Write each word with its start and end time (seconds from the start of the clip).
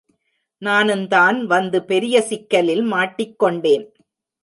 நானுந்தான் 0.61 1.45
வந்து 1.45 1.83
பெரிய 1.83 2.21
சிக்கலில் 2.21 2.81
மாட்டிக் 2.81 3.39
கொண்டேன். 3.39 3.85